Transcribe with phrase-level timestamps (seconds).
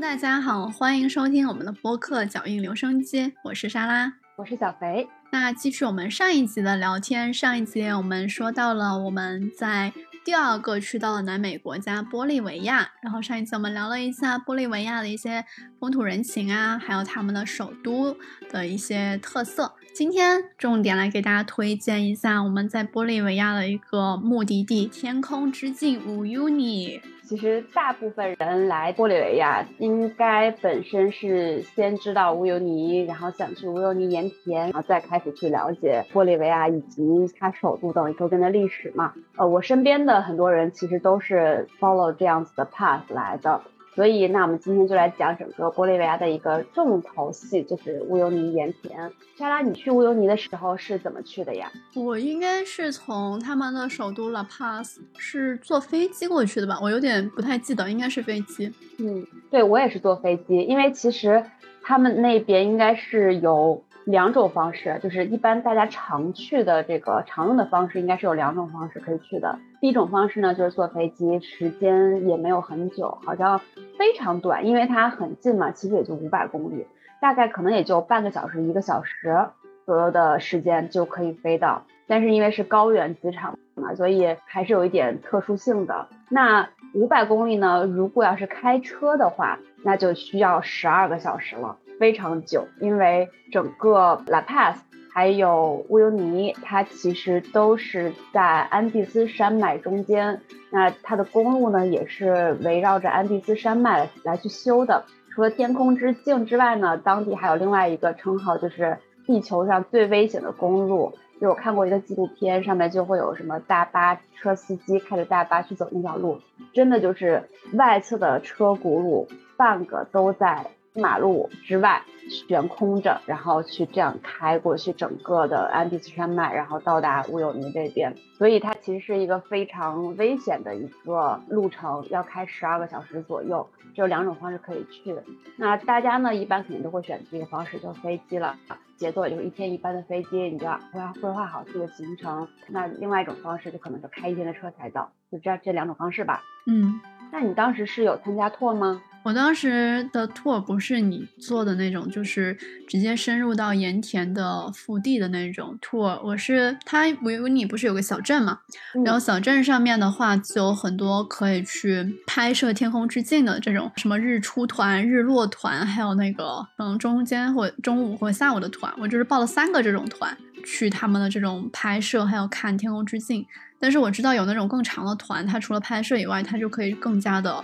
[0.00, 5.06] 大家好，欢迎收听我们的播客《脚印留声机》，我是莎拉，我是小肥。
[5.30, 9.92] 那继续我们上一集的聊天，上一集我们说到了我们在
[10.24, 15.44] 第二个去到了南美国家玻利维亚，然后上一次我们聊了一下玻利维亚的一些
[15.78, 18.16] 风土人情啊，还有他们的首都
[18.50, 19.74] 的一些特色。
[19.94, 27.02] 今天重点来给大家推荐一下我们在玻利维亚的一个目的地——天空之镜乌尤尼。
[27.30, 37.02] 其实大部分人来玻利维亚，应该本身是先知道乌尤尼，然后想去乌尤尼盐田，然后再开始去了解玻利维亚以及
[37.38, 39.14] 它首都等周边的历史嘛。
[39.36, 43.60] 呃，我身边的很多人其实都是 follow 这样子的 path 来的。
[44.00, 49.12] 所以，那我们今天就来讲整个玻利维亚的一个重头戏，就是乌尤尼盐田。
[49.36, 51.70] 莎拉，你去乌尤尼的时候是怎么去的呀？
[51.94, 56.78] 我应该是从他们的首都拉帕斯，是坐飞机过去的吧？
[56.80, 58.72] 我有点不太记得，应该是飞机。
[58.98, 61.44] 嗯，对我也是坐飞机，因为其实
[61.82, 63.84] 他们那边应该是有。
[64.06, 69.58] 两种方式，就是一般大家常去的这个常用的方式，应该是有两种方式可以去的。
[69.80, 73.60] 第一种方式呢，就是坐飞机，时间也没有很久，好像
[73.98, 76.86] 非常短，因为它很近嘛，其实也就五百公里，
[77.20, 79.46] 大概可能也就半个小时、一个小时
[79.86, 81.84] 左右的时间就可以飞到。
[82.06, 86.08] 但是因为是高原机场嘛，所以还是有一点特殊性的。
[86.28, 91.78] 那五百公里呢，如果要是开车的话，那就需要十二个小时了。
[91.98, 94.76] 非常久，因为整个 La Paz
[95.12, 100.40] 还有乌尤尼，它其实都是在安第斯山脉中间。
[100.70, 105.04] 那它的公路呢，也是围绕着安第斯山脉来去修的。
[105.32, 111.12] 除了天空之镜之外呢，当地还有另外一个称号，就是地球上最危险的公路。
[111.40, 116.40] 就我看过一个纪录片，上面就会有什么大巴车司机开着大巴去走那条路，
[116.74, 120.66] 真的就是外侧的车轱辘半个都在。
[120.94, 128.14] 马路之外悬空着，然后去这样开过去整个的安第斯山脉，然后到达乌尤尼这边。
[128.38, 133.68] 所以它其实是一个非常危险的一个路程，要开十二个小时左右。
[133.92, 135.16] 只有两种方式可以去。
[135.56, 138.56] 那大家呢，一般肯定都会选择这个方式，就是飞机了，
[138.96, 142.46] 节奏也就是一天一班的飞机，你就要规划规划好这个行程。
[142.68, 146.40] 那另外一种方式就可能就开一天的车才到，就这样这两种方式吧。
[146.68, 147.00] 嗯，
[147.32, 149.02] 那你当时是有参加 tour 吗？
[149.22, 152.56] 我当时的 tour 不是你做的那种，就是
[152.88, 156.18] 直接深入到盐田的腹地的那种 tour。
[156.24, 158.60] 我是它，维维尼不是有个小镇嘛？
[159.04, 168.90] 然后小镇上面的话，就有很多可以去拍摄天空之镜的这种，什么日出团、日落团，还有那个嗯中间或中午或下午的团。
[168.98, 173.44] 我就是报了三个这种团去他们的这种拍摄，还有看天空之镜。
[173.78, 177.62] 但是我知道有那种更长的团，它除了拍摄以外，它就可以更加的。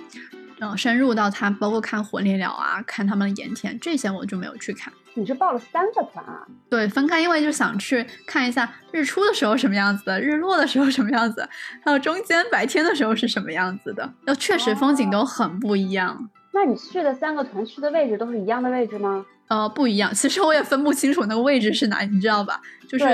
[0.58, 4.92] 然后深入到它，包括看火烈鸟啊，看他们的盐田这些，我就没有去看。
[5.14, 6.46] 你是报了三个团啊？
[6.68, 11.48] 对，分开，因为就想去看一下日出的时候什么样子的，日落的时候什么样子，
[11.84, 14.12] 还有中间白天的时候是什么样子的。
[14.24, 16.28] 那确实风景都很不一样。
[16.52, 19.24] 那你去的三个团去的位置都是一样的位置吗？
[19.48, 20.12] 呃，不一样。
[20.12, 22.60] 其实我也分不清楚那个位置是哪，你知道吧？
[22.88, 23.04] 就是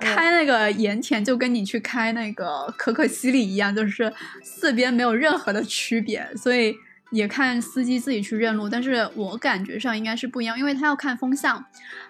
[0.00, 4.12] 开那个盐田，就跟你去开那个可可西里一样，就是
[4.42, 6.74] 四边没有任何的区别，所以。
[7.10, 11.56] 也看司机自己去认路，但是我感觉上应该是不一样，因为他要看风向，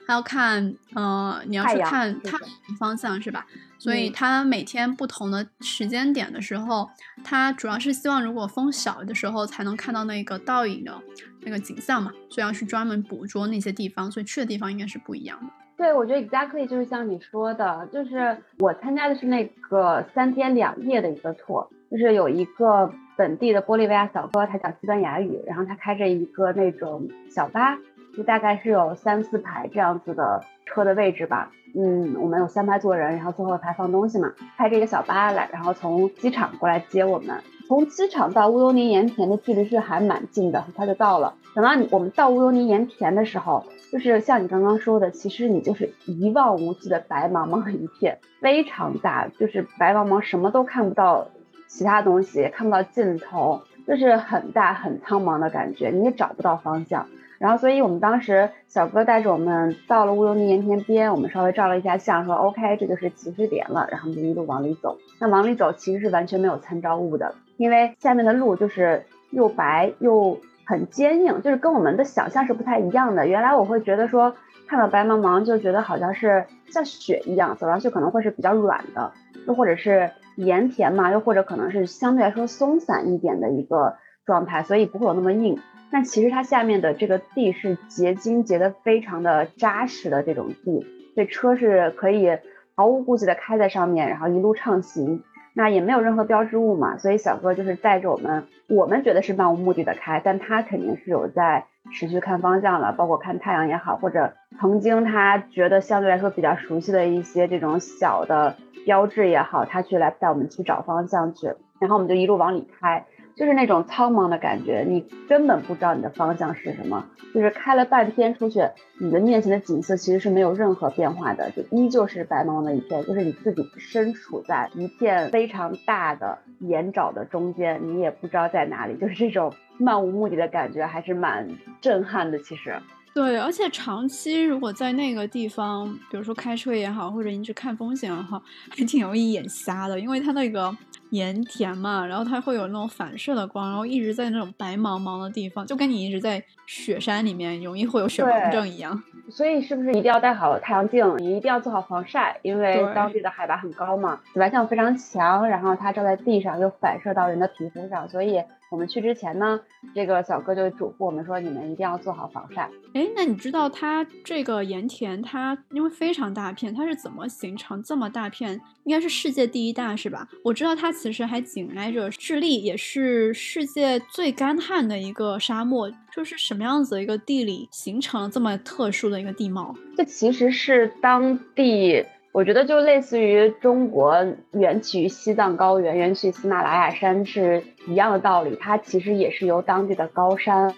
[0.04, 3.46] 还要看，呃，你要去看太阳方向是吧？
[3.78, 6.90] 所以他每天不同的时间点的时候，
[7.22, 11.00] 他主要是希望如果风小的时候才能看到那个倒影的
[11.42, 15.52] 那个景象嘛，所以要去专门捕捉那些地方，所以去的地方应该是不一样的。
[15.78, 22.92] 对，我觉得 exactly 就是像你说的，就是我参加的是那个三天两夜的一个 tour，就是有一个。
[23.18, 27.76] 本地的玻利维亚小哥，他讲西班牙语，然后他开着一个那种小巴，
[28.16, 31.50] 就大概是有三四排这样子的车的位置吧。
[31.74, 34.32] 嗯，我们有三排坐人，然后最后一排放东西嘛。
[34.56, 37.42] 开着一个小巴来，然后从机场过来接我们。
[37.68, 41.34] 从机场到乌尤尼盐田的距离是还蛮近的，很快就到了。
[41.54, 51.28] 等到我们到乌尤尼盐田的时候，就是像你刚刚说的，其实你就是一望无际的白茫茫一片，非常大，就是白茫茫，什么都看不到。
[51.66, 57.06] 其他东西看不到尽头，就是很大很苍茫的感觉，你也找不到方向。
[57.38, 63.86] 然后，所以我们当时小哥带着我们到了乌尤尼盐田边，我们稍微照了一下相，说 OK，这就是起始点了。
[63.90, 64.96] 然后我们就一路往里走。
[65.18, 73.26] 那往里走其实是完全没有参照物的，因为下面的路就是又白又很坚硬，就是跟我们的想象是不太一样的。
[73.26, 74.34] 原来我会觉得说
[74.66, 79.12] 看到白茫茫就觉得好像是像雪一样，走上去可能会是比较软的，
[79.46, 80.10] 又或者是。
[80.38, 85.58] 盐田嘛，又或者可能是相对来说松散一点的一个状态，所以不会有那么硬。
[85.90, 90.86] 但其实它下面的这个地是结晶结的非常的扎实的这种地，
[91.16, 92.38] 所以车是可以
[92.78, 95.24] 毫无顾忌的开在上面，然后一路畅行。
[95.52, 108.54] 那也没有任何标志物嘛，所以小哥就是带着我们，我们觉得是漫无目的的开，但他肯定是有在持续看方向了，包括看太阳也好，或者曾经他觉得相对来说比较熟悉的一些这种小的
[108.84, 111.48] 标志也好，他去来带我们去找方向去，
[111.80, 113.06] 然后我们就一路往里开。
[113.38, 117.06] 就是那种苍茫的感觉，你根本不知道你的方向是什么。
[117.32, 118.60] 就是开了半天出去，
[118.98, 123.04] 你的面前的景色其实是没有任何变化的，就依旧是白茫茫的一片。
[123.04, 128.96] 就是你自己身处在一片非常大的岩沼的中间，你也不知道在哪里。
[128.96, 131.48] 就是这种漫无目的的感觉，还是蛮
[131.80, 132.38] 震撼的。
[132.40, 132.74] 其实，
[133.14, 140.74] 对，而且长期如果在那个地方，比如说开车也好，或者一直看风景也好，还挺容易眼瞎的，因为它那个。
[141.10, 149.02] 盐田嘛，然后它会有那种反射的光，然后一直在那种白茫茫的地方，就跟你一直在雪山里面，容易会有雪盲症一样。
[149.30, 151.16] 所以是不是一定要戴好太阳镜？
[151.18, 158.42] 你一定要做好防晒，因为当地的海拔很高嘛，紫外线非常强，然后它照在地上又反射到人的皮肤上，所以。
[158.70, 159.58] 我们去之前呢，
[159.94, 162.68] 这个小哥就嘱咐我们说，你们一定要做好防晒。
[162.92, 168.60] 哎，那你知道它这个盐田，它因为非常大片，它是怎么形成这么大片？
[168.84, 170.28] 应该是世界第一大是吧？
[170.44, 175.90] 我知道它其实还紧挨着智利，也是世界最干旱的一个沙漠。
[176.14, 179.74] 就是什么样子的一个地理形成了这么特殊的一个地貌？
[179.96, 182.04] 这其实是当地。
[182.38, 190.72] 我觉得就类似于中国缘起于西藏高原、缘起于喜马拉雅山是一样的道理，它其实也是由当地的高山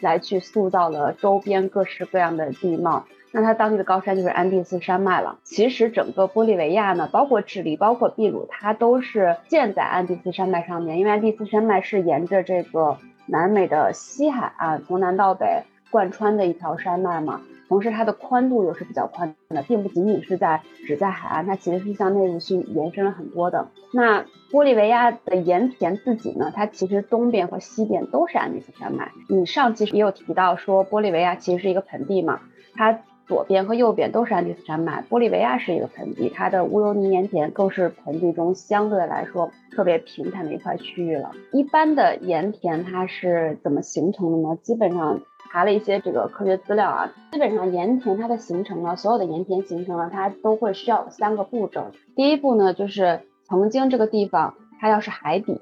[0.00, 3.04] 来去塑造了周边各式各样的地貌。
[3.30, 5.38] 那它当地的高山就是安第斯山脉了。
[5.44, 15.62] 其实整个玻利维亚呢，包括智利、包括秘鲁，它都是建在安第斯山脉上面，因为安第斯山脉是沿着这个南美的西海岸从南到北
[15.92, 17.40] 贯穿的一条山脉嘛。
[17.74, 23.66] 同时，它的宽度又是比较宽的，并不仅仅是在只在海岸，它其实是向内陆去延伸了很多的。
[23.92, 29.10] 那玻利维亚的盐田自己呢，它其实东边和西边都是安第斯山脉。
[29.28, 32.42] 你上期也有提到说，玻利维亚其实是一个盆地嘛，
[32.76, 35.04] 它左边和右边都是安第斯山脉。
[35.10, 41.32] 玻利维亚是一个盆地，它的乌尤尼盐田更是盆地中相对来说特别平坦的一块区域了。
[41.50, 44.56] 一般的盐田它是怎么形成的呢？
[44.62, 45.22] 基本上。
[45.54, 51.92] 查了一些这个科学资料啊，基本上盐田它的形成呢，所有的盐田形成了，它都会需要三个步骤。
[52.16, 55.56] 第一步呢，就是曾经这个地方它要是海底，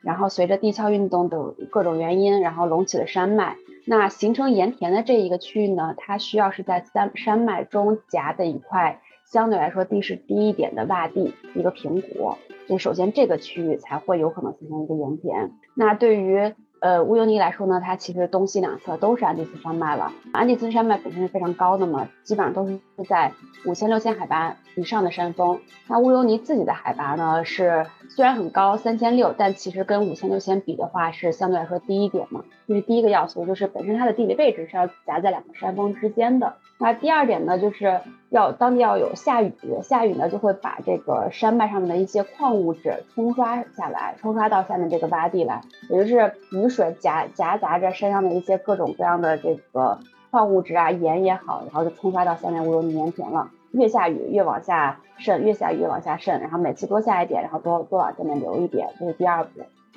[0.00, 12.32] 然后随着地壳运动等各种原因，然后隆起了山脉，那形成盐田的这一个区域呢，它需要是在山山脉中夹的一块相对来说地势低一点的洼地，一个平谷，
[12.66, 15.52] 就首先这个区域才会有可能形成一个盐田。
[15.74, 16.54] 那对于
[16.84, 20.12] 呃，乌尤尼来说呢，它其实东西两侧都是安第斯山脉了。
[20.34, 22.78] 安第斯山脉本身是非常高的嘛，基本上都是
[23.08, 23.32] 在
[23.64, 25.58] 五千六千海拔以上的山峰。
[25.86, 32.44] 那乌尤尼自己的海拔呢，是虽然很高，三千六，但其实跟五千六千比的话，是相对来说低一点嘛。
[32.68, 36.54] 这是第一个要素，就是本身它的地理位置是要夹在两个山峰之间的。
[36.78, 39.52] 那第二点呢，就是要当地要有下雨，
[39.82, 49.98] 下雨呢就会把这个山脉上面的一些矿物质冲刷下来，冲刷到下面这个洼地来，也就是雨水夹夹杂着山上的一些各种各样的这个
[50.30, 53.50] 矿物质啊，盐也好，然后就冲刷到下面乌尤尼盐田了。
[53.74, 59.50] 越下雨越往下渗，越下雨越往下渗，然后每次多下一点，然后多多往下面流一点，这是第二步。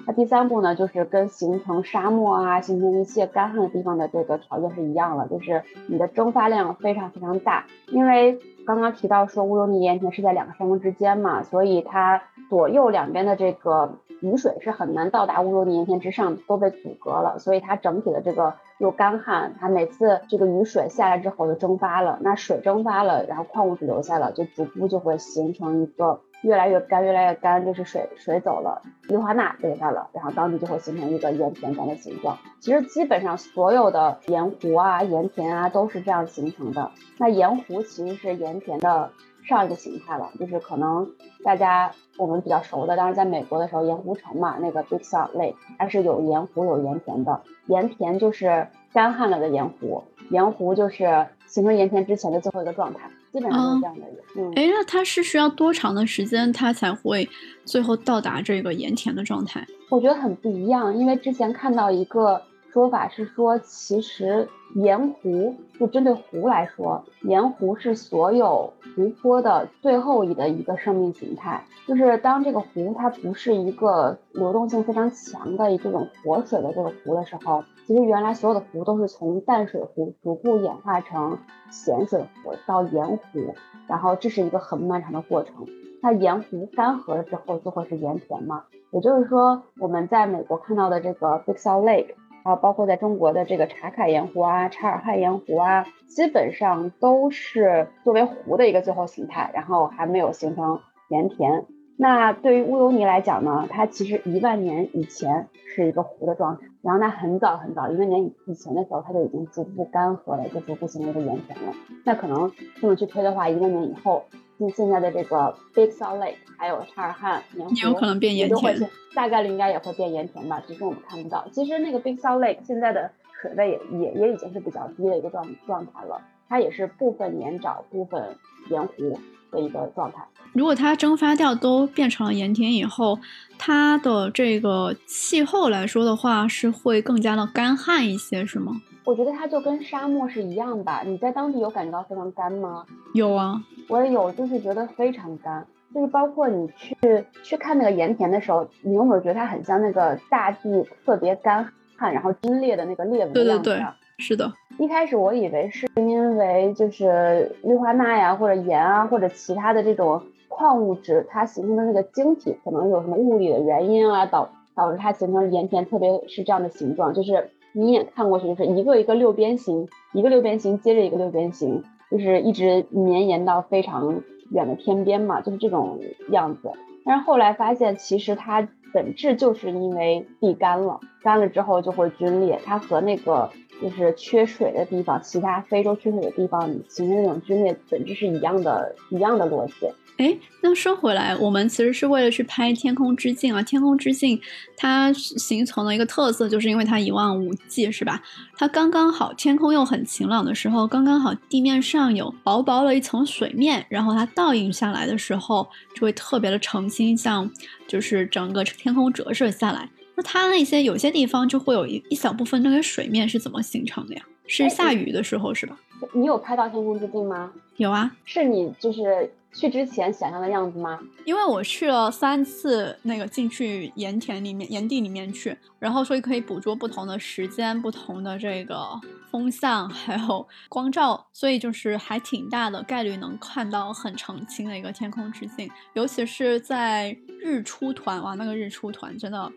[0.05, 7.65] 那第三步呢，就是跟形成沙漠啊，形成一切干旱的地方的这个条件是一样的，就是你的蒸发量非常非常大。
[7.87, 26.21] 因为刚刚提到说乌尤尼盐田是在两个山峰之间嘛，所以它左右两边的这个雨水是很难到达乌尤尼盐田之上，都被阻隔了，所以它整体的这个又干旱，它每次这个雨水下来之后就蒸发了，那水蒸发了，然后矿物质留下了，就逐步就会形成一个。
[26.47, 32.37] 越来越干，越来越干，就是水水走了，氯化钠留下了，然后当地就会形成一个盐田这样的形状。
[32.61, 36.91] 其实基本上所有的盐湖啊、盐田啊都是这样形成的。
[37.17, 39.11] 那盐湖其实是盐田的
[39.43, 41.11] 上一个形态了，就是可能
[41.43, 47.41] 大家我们比较熟的，当时在美国的时候，盐湖城嘛，那个 Big Salt Lake，它是有盐湖有盐田的。
[47.65, 53.01] 盐田就是干旱了的盐湖，盐湖就是形成盐田之前的最后一个状态。
[53.31, 54.01] 基本上是这样的。
[54.35, 57.29] 嗯，哎，那它是需要多长的时间，它才会
[57.63, 59.63] 最后到达这个盐田的状态？
[59.91, 71.63] 我觉得很不一样，因为之前看到一个说法是说，其实盐湖就针对湖来说，盐湖是所有湖泊的最后一的一个生命形态。
[71.87, 81.39] 就是当这个湖它不是一个流动性非常强的这种活水的这个湖的时候，其实原来所有的湖都是从淡水湖逐步演化成
[81.71, 83.55] 咸水湖到盐湖，
[83.87, 85.65] 然后这是一个很漫长的过程。
[86.01, 88.65] 那盐湖干涸了之后就会是盐田嘛？
[88.91, 92.13] 也就是说，我们在美国看到的这个 Big Salt Lake。
[92.47, 101.65] 啊，包括在中国的这个茶卡盐湖啊、察尔汗盐湖啊，基本上都是作为湖的一个最后形态，然后还没有形成盐田。
[101.97, 111.73] 那对于乌尤尼来讲呢，它其实一万年以前是一个湖的状态，然后它很早很早一万年以前的时候，它就已经逐步干涸了，就逐步形成一个盐田了。
[112.05, 114.23] 那可能这么去推的话，一万年以后。
[114.59, 121.47] 就现在的这个 Big Salt Lake，还有查尔汗盐湖，也有可能变盐田，大概率应该也会变盐田吧，只是我们看不到。
[121.51, 123.11] 其实那个 Big Salt Lake 现在的
[123.41, 128.35] 水位也也也已经是比较低的一个状状态了，它也是部分盐沼、部分
[128.71, 129.19] 盐湖
[129.51, 130.25] 的一个状态。
[130.53, 133.19] 如果它蒸发掉都变成了盐田以后，
[133.59, 138.81] 它的这个气候来说的话，是会更加的干旱一些，是吗？
[139.07, 141.01] 我觉得它就跟沙漠是一样吧。
[141.05, 142.85] 你在当地有感觉到非常干吗？
[143.13, 145.65] 有啊，我也有，就是觉得非常干。
[145.95, 146.93] 就是包括你去
[147.41, 153.63] 去看那个盐田的时候，你有没有觉得它很像那个大地特别干旱，然后皲裂的那个裂纹的样子？
[153.63, 153.85] 对对对，
[154.17, 154.51] 是的。
[154.77, 167.51] 一开始我以为是因为就是氯化钠呀，或者盐啊，或者其他的这种矿物质它形成的那个晶体，可能有什么物理的原因啊，导导致它形成盐田，特别是这样的形状，就是。
[167.77, 175.99] 你一眼看过去就是一个一个六边形，一个六边形接着一个六边形，就是一直绵延到非常远的天边嘛，就是这种
[176.31, 176.71] 样子。
[177.05, 182.59] 但是后来发现，其实它本质就是因为地干了，干了之后就会龟裂。
[182.65, 189.73] 它和那个就是缺水的地方，其他非洲缺水的地方形成那种龟裂，本质是一样的，一样的逻辑。
[190.17, 194.37] 哎，那说回来，我们其实是为了去拍《天空之镜》啊，《天空之镜》
[194.75, 198.21] 它形成了一个特色，就是因为它一望无际，是吧？
[198.55, 207.49] 它刚刚好，天空又很晴朗的时候，刚刚好地面上有薄薄的一层水面，然后它倒映下来的时候，就会特别的澄清，像
[207.87, 209.87] 就是整个天空折射下来。
[210.15, 214.23] 那它那些有些地方就会有一一小部分那个水面是怎么形成的呀？
[214.47, 215.77] 是下雨的时候是吧？
[216.13, 217.51] 你有拍到《天空之镜》吗？
[217.77, 219.31] 有啊，是你就是。
[219.53, 220.99] 去之前想象的样子吗？
[221.25, 228.85] 因为我去了三次，那个进去盐田里面、盐地里面去，然后所以可以捕捉不同的时间、不同的这个
[229.31, 235.67] 风向，还有光照，所以就是还挺大的概率能看到很澄清的一个天空之镜。
[235.93, 239.51] 尤其是在日出团，哇，那个日出团真的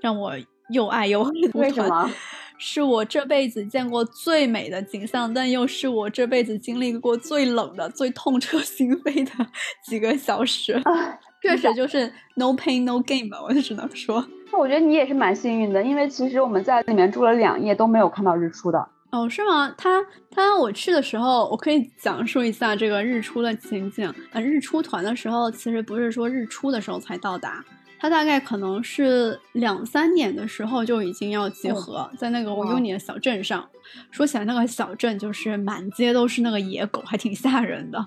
[0.00, 0.32] 让我
[0.72, 1.34] 又爱又恨。
[1.54, 2.10] 为什么？
[2.64, 9.46] 是我这辈子见过最美的景象，但又是我这辈子经历过最冷的、最痛彻心扉的
[9.84, 10.80] 几个小时。
[11.42, 14.24] 确实就是 no pain no gain 吧，我就只能说。
[14.52, 18.86] 那我觉得你也是蛮幸运的，因为其实我们在里面住了两夜都没有看到日出的。
[19.10, 19.74] 哦，是吗？
[19.76, 20.00] 他
[20.30, 24.14] 他我去的时候，我可以讲述一下这个日出的情景。
[24.30, 27.64] 呃，日出团的时候，其实不是说日出的时候才到达。
[28.02, 33.64] 他大概可能是两三点的时候就已经要集合在那个乌尤尼的小镇上。
[34.10, 38.04] 说起来，那个小镇就是满街都是那个野狗，还挺吓人的。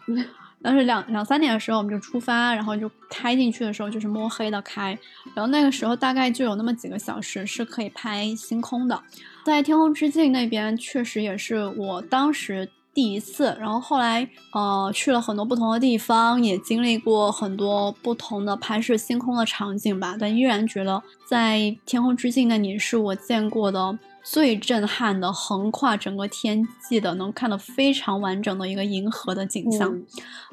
[0.61, 4.99] 但是两两三点的时候我们就出发，然后就开进去的时候就是摸黑的开，
[5.33, 9.01] 然后那个时候大概就有那么几个小时是可以拍星空的。
[9.45, 12.69] 在天空之境那边，确实也是我当时。
[12.95, 29.93] 第一次，然后后来，呃，去了很多不同的地方，也经历过很多不同的拍摄星空的场景吧，但依然觉得在天空之镜那里是我见过的最震撼的，横跨整个天际的，能看得非常完整的一个银河的景象，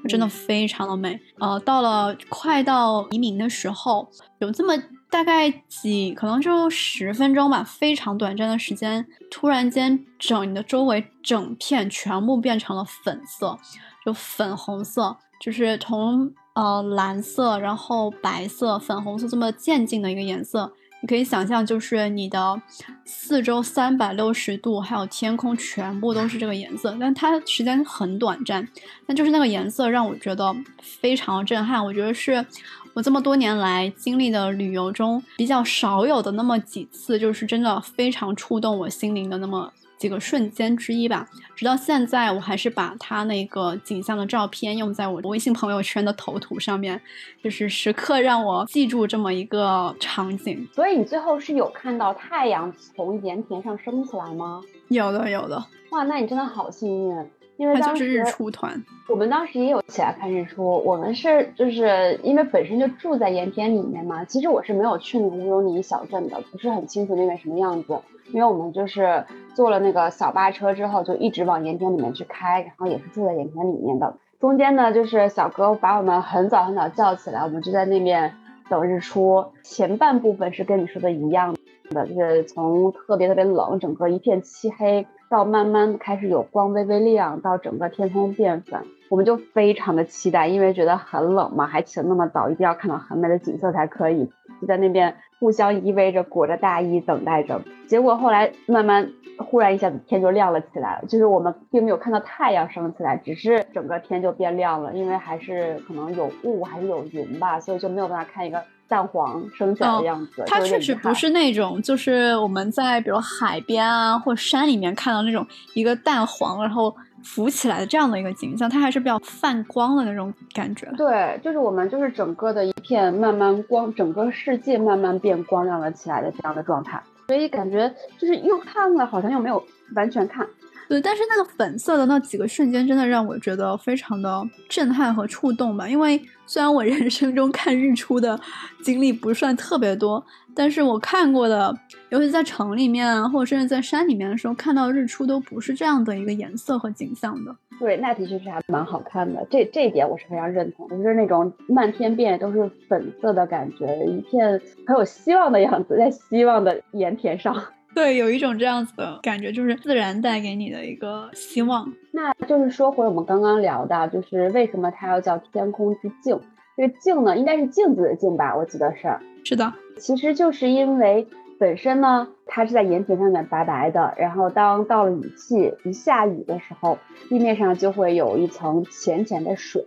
[0.09, 1.21] 真的非常的美。
[1.39, 4.09] 呃，到了快到黎明的时候，
[4.41, 4.83] 有这么。
[5.13, 13.59] 大概几可能就十分钟吧，非常短暂的时间，突然间整你的周围整片全部变成了粉色，
[14.07, 22.63] 就粉红色，就是从呃蓝色，然后白色、粉红色这么渐进的一个颜色，你可以想象，就是你的
[23.05, 28.67] 四周三百六十度，还有天空全部都是这个颜色，但它时间很短暂，
[29.07, 32.47] 但就是那个颜色让我觉得非常震撼，我觉得是。
[32.95, 41.27] 我这么多年来经历的旅游中比较少有的那么几次，就是真的非常触动我心灵的那么几个瞬间之一吧。
[41.57, 47.01] 直到现在，我还是把他那个景象的照片用在我微信朋友圈的头图上面，
[47.43, 50.69] 就是时刻让我记住这么一个场景。
[50.75, 54.61] 所以你最后是有看到太阳从盐田上升起来吗？
[54.89, 55.65] 有的，有的。
[55.93, 57.31] 哇，那你真的好幸运。
[57.63, 60.83] 因为当时日出团，我们当时也有起来看日出。
[60.85, 64.25] 我们是就是因为本身就住在盐田里面嘛。
[64.25, 68.01] 其实我是没有去那个乌尤尼小镇的，不是很清楚那边什么样子。
[68.33, 74.17] 因为我们就是坐了那个小巴车之后，就一直往盐田里面去开，然后也是住在盐田里面的。
[74.41, 78.35] 中间呢，就是小哥把我们很早很早叫起来，我们就在那边
[78.69, 79.45] 等日出。
[79.63, 81.55] 前半部分是跟你说的一样
[81.91, 85.07] 的，就是从特别特别冷，整个一片漆黑。
[85.33, 94.31] 到慢慢开始有光微微亮，到整个天空变粉，我们就非常的期待，因为觉得很冷嘛，还起得那么早，一定要看到很美的景色才可以。
[94.61, 97.63] 就在那边互相依偎着，裹着大衣等待着。
[97.87, 108.63] 结果后来慢慢，忽然一下子天就亮了起来，就是我们并没有看到太阳升起来，只是整个天就变亮了，因为还是可能有雾还是有云吧，所以就没有办法看一个。
[108.93, 116.95] 淡黄升起来的样子，它确实不是那种，就是我们在比如海边啊或山里面看到那种一个蛋黄然后
[117.25, 120.87] 浮起来的这样的一个景象，它还是比较泛光的那种感觉。
[120.99, 130.47] 对，就是我们就是整个的一片慢慢光，整个世界慢慢变光亮了起来的这样的状态，所以感觉就是又看了，好像又没有完全看。
[130.93, 135.89] 对，但是那个粉色的那几个瞬间，真的让我觉得非常的震撼和触动吧。
[135.89, 138.39] 因为虽然我人生中看日出的
[138.83, 140.23] 经历不算特别多，
[140.55, 141.75] 但是我看过的，
[142.11, 147.57] 尤其在城里面啊，或者甚至在山里面的时候，看到日出都不是这样的一个颜色和景象的。
[147.81, 149.47] 对，那的确是还蛮好看的。
[149.51, 157.57] 这这一点我是非常认同，就是那种漫天遍野都是粉色的感觉，一片很有希望的样子，在希望的盐田上。
[157.95, 161.93] 对，有一种这样子的感觉，就是自然带给你的一个希望。
[162.11, 166.41] 那就是说回我们刚刚聊的，就是为什么它要叫天空之镜？
[166.77, 168.57] 这个镜呢，应该是镜子的镜吧？
[168.57, 169.19] 我记得是。
[169.45, 171.27] 是的，其实就是因为
[171.59, 179.85] 本身呢，它是在盐田上面白白的，然后当到了雨季，一下雨的时候，地面上就会有一层浅浅的水。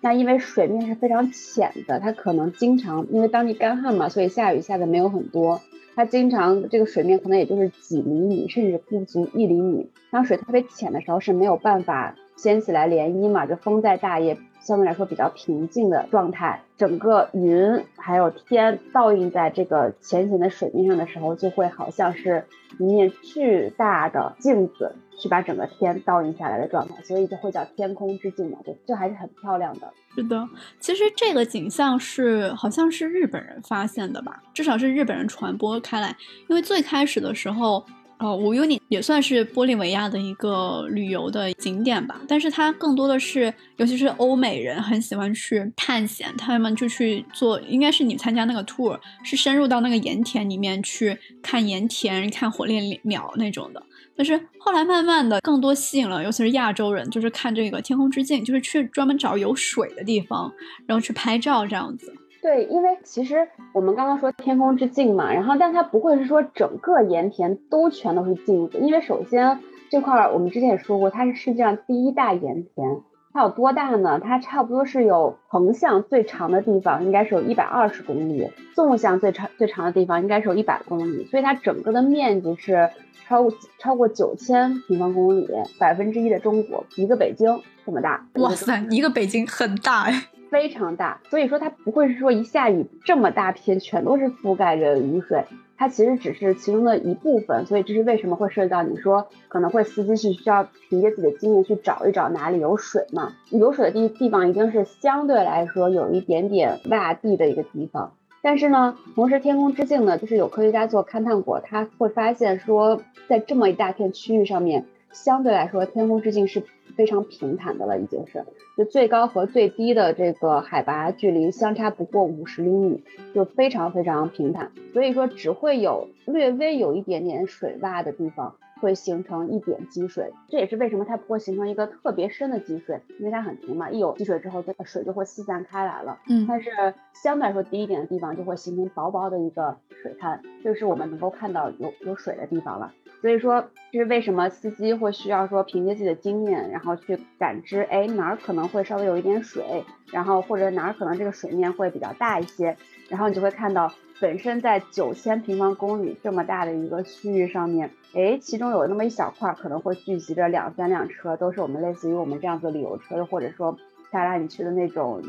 [0.00, 5.60] 那因为水面是非常浅的，它可能经常因为当地干旱嘛，所以下雨下的没有很多。
[5.96, 9.90] 它经常这个水面可能也就是几厘米，甚至不足一厘米。
[10.10, 16.62] 当水特别浅的时候是没有办法掀起来涟漪嘛，就风再大也相对来说比较平静的状态。
[16.76, 22.44] 整个云还有天倒映在这个浅浅的水面上的时候，就会好像是
[22.78, 24.96] 一面巨大的镜子。
[25.16, 29.88] 去把整个天倒映下来的状态，所以就会叫天空之镜嘛，就这还是很漂亮的。
[30.16, 30.48] 是的，
[30.80, 36.16] 其实这个景象是好像是日本人发现的吧，至少是日本人传播开来。
[36.48, 37.86] 因为最开始的时候，
[38.24, 53.82] 哦，乌尤尼也算是玻利维亚的一个旅游的景点吧，但是它更多的是，尤其是欧美人很喜欢去探险，他们就去做，应该是你参加那个 tour，是深入到那个盐田里面去看盐田、看火烈鸟那种的。
[54.16, 60.50] 但是后来慢慢的，更多吸引了，尤其是亚洲人，就是看这个天空之镜，就是去专门找有水的地方，
[60.86, 62.14] 然后去拍照这样子。
[62.44, 73.00] 对，因为其实我们刚刚说天空之镜嘛，然后但它不会是说整个盐田都全都是镜子，因为首先这块儿我们之前也说过，它是世界上第一大盐田。
[73.32, 74.20] 它有多大呢？
[74.20, 81.24] 它差不多是有横向最长的地方，应该是有一百二十公里；纵向最长最长的地方，应该是有一百公里。
[81.24, 82.90] 所以它整个的面积是
[83.26, 85.48] 超过超过九千平方公里，
[85.80, 88.26] 百分之一的中国，一个北京这么大。
[88.34, 91.20] 哇塞，一个北京很大哎，非常大。
[91.30, 95.44] 所以说它不会是说一下雨这么大片全都是覆盖着雨水。
[95.76, 103.32] 它其实只是其中的一部分，所以这是为什么会涉及到你说可能会司机是需要凭借自己的经验去找一找哪里有水嘛？
[103.50, 108.14] 有水的地地方一定是相对来说有一点点洼地的一个地方。
[108.40, 116.62] 但是呢，同时天空之镜呢，就是有科学家做勘探过，他会发现说，在这么一大片区域上面，相对来说天空之镜是。
[116.96, 118.44] 非常平坦的了，已经是，
[118.76, 123.02] 就最高和最低的这个海拔距离相差不过五十厘米，
[123.34, 124.72] 就非常非常平坦。
[124.92, 136.18] 所以说只会有略微有一点点水洼的地方会形成一点积水，这也是为什么它不会形成一个特别深的积水，因为它很平嘛，一有积水之后，这个水就会四散开来了。
[136.28, 136.70] 嗯，但是
[137.14, 142.92] 相对来说低一点的地方就会形成薄薄的一个水滩，这是我们能够看到有有水的地方了。
[143.24, 149.82] 所以说，这是为什么司机会需要说凭借自己的经验，然后去感知，哎，哪儿可能会稍微有一点水，
[150.12, 152.76] 然后或者哪儿可能这个水面会比较大一些，
[153.08, 163.78] 然后你就会看到本身在九千平方公里这么大的一个区域上面，哎，其中有那么一小块可能会聚集着两三辆车，都是我们类似于我们这样子旅游车，或者说
[164.10, 165.22] 带拉你去的那种。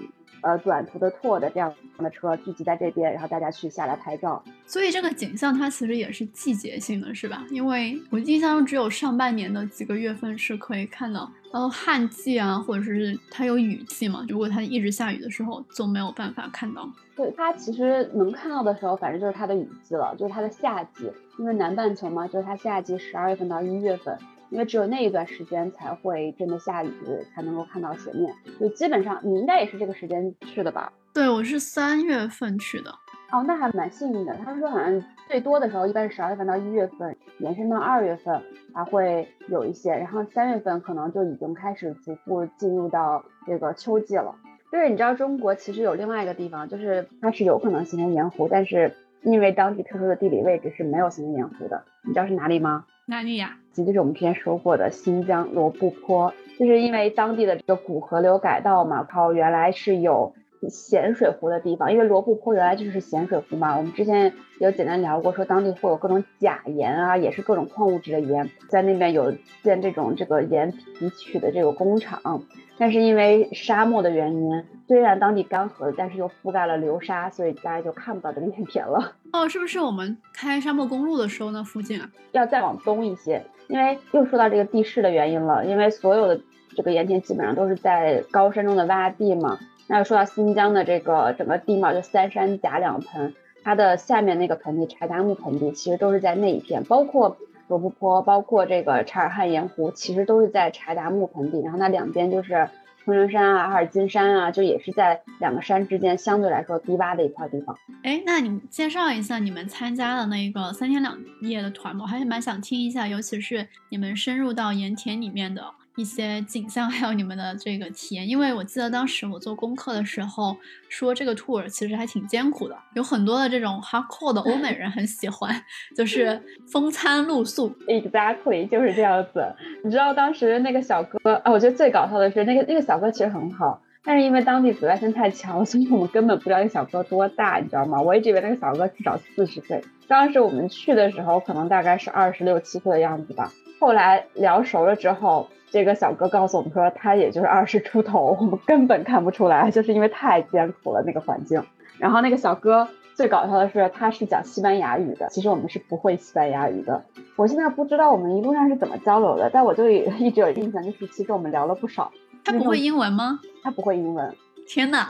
[0.46, 4.44] 呃，短途的 tour 的这样的车聚集在这边，然后大家去下来拍照。
[4.68, 7.44] 所以这个景象它其实也是季节性的，是吧？
[7.50, 14.24] 因为我印象中只有上半年的几个月份是可以看到，呃，旱季啊，或者是它有雨季嘛。
[14.30, 16.88] 如果它一直下雨的时候，就没有办法看到。
[17.16, 21.12] 对，它其实能看到的时候，反正就是它的雨季了，就是它的夏季。
[21.40, 24.16] 因为南半球嘛，就是它夏季十二月份到一月份。
[24.50, 26.92] 因为只有那一段时间才会真的下雨，
[27.34, 28.34] 才能够看到水面。
[28.60, 30.92] 就基本上你应该也是这个时间去的吧？
[31.14, 32.92] 对，我是三月份去的。
[33.32, 34.36] 哦，那还蛮幸运的。
[34.36, 38.42] 他们说好像最多的时候一般是十二月份到一月份，延伸到二月份
[38.74, 44.36] 还会有一些，然后三月份可能就已经开始逐步进入到这个秋季了。
[44.72, 51.84] 就是你知道中国其实有另外一个地方，就是它是有可能形成盐湖，但是因为当地特殊的地理位置是没有形成盐湖的。
[52.04, 52.86] 你知道是哪里吗？
[53.08, 53.58] 哪里呀？
[53.84, 60.34] 就是我们之前说过的新疆罗布泊，就是因为当地的这个古河流改道嘛，靠原来是有
[60.70, 63.78] 咸水湖的地方，因为罗布泊原来就是咸水湖嘛。
[63.78, 69.34] 我们之前有简单聊过，说当地会有各种钾盐啊，也是各种矿物质的盐，在那边有
[69.64, 72.44] 建这种这个盐提取的这个工厂。
[72.78, 79.14] 但是因为沙漠的原因，虽然当地干涸，但是又覆盖了流沙，所以大家就看不到这片田了。
[79.32, 82.10] 哦，是不是我们开沙漠公路的时候那附近啊？
[82.34, 85.66] 要再往东一些，因为又说到这个地势的原因了。
[85.66, 86.42] 因为所有的
[86.76, 89.58] 这个盐田基本上都是在高山中的洼地嘛。
[89.88, 93.34] 那说到新疆的这个整个地貌，就三山夹两盆，
[93.64, 97.38] 它的下面那个盆地柴达木盆地，其实都是在那一片，包括。
[97.68, 102.70] 罗布泊，包括这个察尔汗盐湖，其实都是在柴达木盆地，然后它两边就是
[103.04, 107.78] 昆仑山啊、阿尔金山啊，就也是在两个山之间相对来说低洼的一块地方。
[108.04, 115.64] 哎，那你介绍一下你们参加的那个三天两夜的团吧，我还是蛮想听一下，尤其是你们深入到盐田里面的。
[115.96, 120.56] 一些景象，还有你们的这个体验，因为我记得当时我做功课的时候
[120.90, 125.50] 说，这个 tour 其实还挺艰苦的，有很多的这种 hardcore 的欧美人很喜欢，
[125.96, 127.70] 就是风餐露宿。
[127.88, 129.56] Exactly，就是这样子。
[129.84, 138.02] 你知道当时那个小哥啊，我觉得最搞笑的是那个那个小哥其实很好，但是因为当地紫外线太强了，所以我们根本不知道那个小哥多大，你知道吗？
[138.02, 143.54] 我一直以为那个小哥至少四十岁，当时我们去的时候可能大概是二十六七岁的样子吧。
[143.80, 145.48] 后来聊熟了之后。
[145.72, 151.62] 这个小哥告诉我们说，他也就是二十出头，我们根本看不出来，就是因为太艰苦了那个环境。
[151.98, 157.04] 然后那个小哥最搞笑的是，他是讲西班牙语的，其实我们是不会西班牙语的。
[157.36, 162.10] 我现在不知道我们一路上是怎么交流的，但我就一直有印象，就是其实我们聊了不少。
[162.46, 163.42] 他不会英文吗？
[163.62, 164.34] 他不会英文。
[164.66, 165.06] 天哪！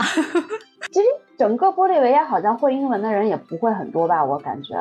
[0.91, 1.05] 其实
[1.37, 4.75] 整个玻利维亚好像会英文的人也不会很多吧，我感觉。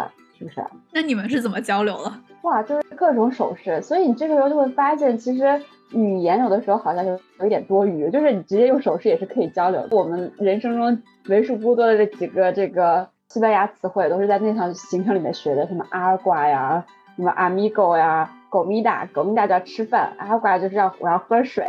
[0.49, 0.67] 是不是？
[0.93, 2.13] 那你们是怎么交流的？
[2.43, 9.89] 哇，就是各种手势，所以你这个时候就会发现，其实语言有的时候好像就有一点多余，就是你直接用手势也是可以交流。
[9.91, 16.85] 我们人生中为数不多的这几个这个西班牙词汇，都是在那场行程里面学的，什么阿尔瓜呀，
[17.17, 21.65] 什么 amigo 呀，狗咪哒，狗咪哒叫吃饭，阿尔瓜就是要我要喝水。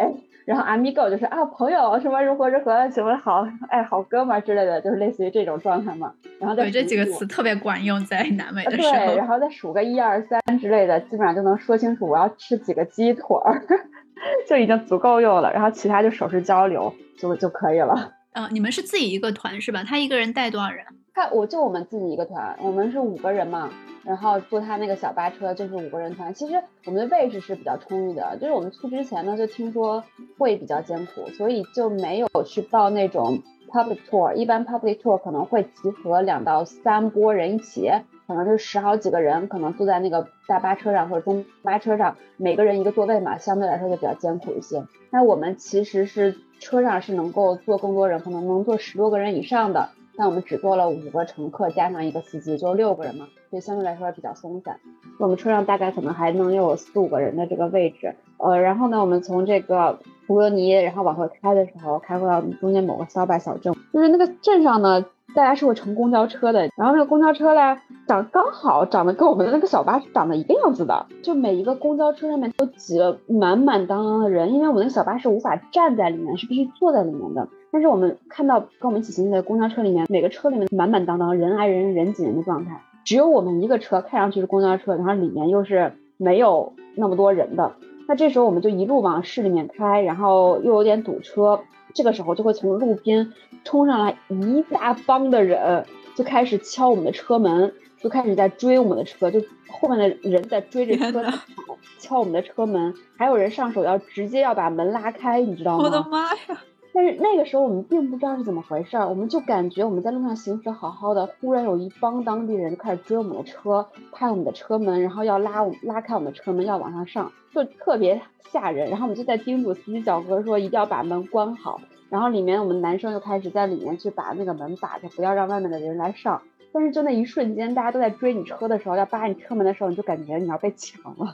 [0.45, 6.13] 然后 amigo 就是啊朋友什么如何如何什么好哎好哥们之类的，就是类似于这种状态嘛。
[6.39, 8.91] 然后对这几个词特别管用，在南美的时候。
[8.91, 13.61] 对，然后再数个一二三之类的，基本上就能说清楚我要吃几个鸡腿儿，
[14.47, 15.51] 就已经足够用了。
[15.51, 18.13] 然后其他就手势交流就就可以了。
[18.33, 19.83] 嗯，你们是自己一个团是吧？
[19.83, 20.85] 他一个人带多少人？
[21.15, 23.71] 他我就我们自己一个团，我们是五个人嘛。
[24.03, 28.37] 然后坐他那个小巴车就是五个人团，其实我们的位置是比较充裕的。
[28.39, 30.03] 就是我们去之前呢，就听说
[30.37, 33.39] 会比较艰苦，所以就没有去报那种
[33.71, 34.35] public tour。
[34.35, 37.89] 一般 public tour 可能会集合两到三波人一起，
[38.27, 44.83] 可能就十好几个人，可能坐在那个大巴车上或者中巴车上，每个人一个座位嘛，相对来说就比较艰苦一些。
[45.09, 49.89] 那我们其实是车上是能够坐更多人，可能能坐十多个人以上的。
[50.17, 54.79] 那我们只坐了五个乘客，加上一个司机，就六个人嘛，所以相对来说比较松散。
[55.19, 58.15] 我们车上大概可能还能有四五个人的这个位置。
[58.37, 65.01] 呃，然后呢，我们从这个普罗尼，然后往回开的时候，开回到中间某个小巴小镇，就是那个镇上呢，
[65.35, 66.69] 大家是会乘公交车的。
[66.77, 77.47] 然后那个公交车呢，长刚好长得跟我们的那个小巴是长得一个样子的，就每一个公交车上面都挤了满满当当的人，因为我们那个小巴是无法站在里面，是必须坐在里面的。
[77.75, 82.81] 但是我们看到跟我们一起行进的公交车里面，每个车里面满满当当，人挨人，人挤人的状态。
[83.03, 87.73] 只有我们一个车看上去是公交车，然后里面又是没有那么多人的。
[88.07, 91.59] 那这时候我们就一路往市里面开，然后又有点堵车，
[91.93, 93.33] 这个时候就会从路边
[93.65, 95.85] 冲上来一大帮的人，
[96.15, 105.83] 就开始敲我们的车门，就开始在追我们的车，就后面的人在追着车跑，敲我们的车门，还有人上手要直接要把门拉开，你知道吗？
[105.83, 106.63] 我的妈呀！
[106.95, 118.89] 但是那个时候我们并不知道是怎么回事儿，我们就感觉我们在路上行驶好好的，忽然有一帮当地人就开始追我们的车，拍我们的车门，然后要拉我拉开我们的车门要往上上，就特别吓人。
[118.89, 121.81] 然后我们就在叮嘱司机小哥说一定要把门关好。
[122.09, 126.41] 然后里面我们男生就开始在里面去把那个门把着，不要让外面的人来上。
[126.75, 131.33] 但是就那一瞬间，大家都在追你车的时候，要扒你车门的时候，你就感觉你要被抢了。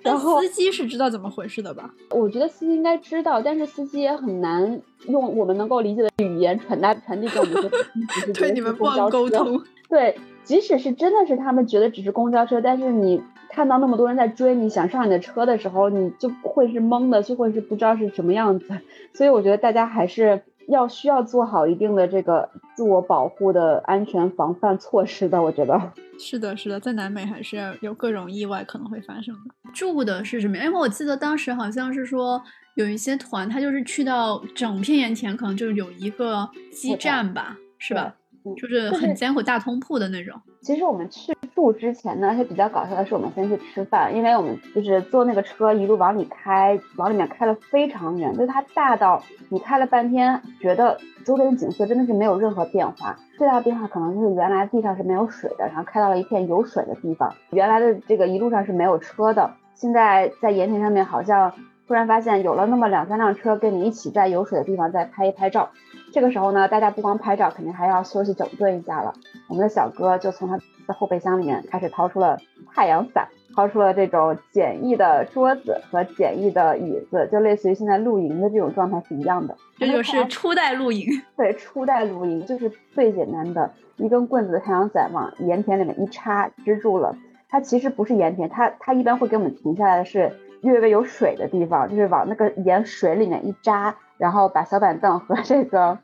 [0.00, 1.92] 然后司机是知道怎么回事的吧？
[2.10, 7.70] 我觉得司机应该知道，但是司机也很难用我们能够理解的语言传达传递给我们说，
[8.32, 9.60] 对你们不好沟通。
[9.88, 13.20] 对，即使是真的是他们觉得只是公交车，但是你
[13.50, 18.66] 看到那么多人在追你，想上你的车的时候，你就会是懵的，就会是不知道是什么样子。
[19.14, 25.40] 所以我觉得大家还是要需要做好一定的这个自我保护的安全防范措施的。
[25.40, 29.72] 我觉得是的，是的，在南美还是有各种意外可能会发生的。
[29.72, 30.56] 住的是什么？
[30.56, 32.42] 因为我记得当时好像是说
[32.74, 38.14] 有一些团，他就是去到整片盐田，可能就是有一个基站吧，是吧？
[38.54, 40.40] 就是很艰苦大通铺的那种。
[40.60, 53.16] 其实我们去住之前呢，而且比较搞笑的是，我们先去吃饭，因为我们就是坐那个车一路往里开，往里面开了非常远，就是它大到你开了半天，觉得周边的景色真的是没有任何变化。
[53.38, 57.34] 最大的变化可能就是原来地上是没有水的，然后开到了一片有水的地方。
[57.50, 61.52] 原来的这个一路上是没有车的，现在在盐田上面好像。
[61.88, 65.70] 突然发现有了那么两三辆车跟你一起在有水的地方再拍一拍照，
[66.16, 69.12] 这个时候呢，大家不光拍照，肯定还要休息整顿一下了。
[69.50, 72.38] 我们的小哥就从他的后备箱里面开始掏出了
[72.72, 79.58] 太阳伞，掏出了这种简易的桌子和简易的椅子，就类似于现在露营的这种状态是一样的。
[79.76, 87.14] 这就是初代露营，对，初代露营就是最简单的一根棍子的太阳伞往盐田里面一插支住了。
[87.50, 90.32] 它其实不是盐田，它它一般会给我们停下来的是。
[90.62, 95.98] 略微有水的地方，就是往那个盐水里面一扎，然后把小板凳和这个